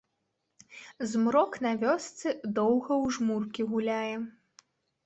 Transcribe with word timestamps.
Змрок 1.11 1.51
на 1.67 1.75
вёсцы 1.83 2.27
доўга 2.59 2.91
ў 3.03 3.05
жмуркі 3.21 3.71
гуляе. 3.77 4.15